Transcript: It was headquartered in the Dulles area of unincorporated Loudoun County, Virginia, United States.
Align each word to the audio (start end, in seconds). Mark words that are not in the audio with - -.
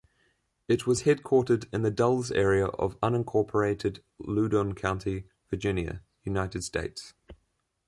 It 0.67 0.87
was 0.87 1.03
headquartered 1.03 1.71
in 1.71 1.83
the 1.83 1.91
Dulles 1.91 2.31
area 2.31 2.65
of 2.65 2.99
unincorporated 3.01 3.99
Loudoun 4.17 4.73
County, 4.73 5.25
Virginia, 5.51 6.01
United 6.23 6.63
States. 6.63 7.13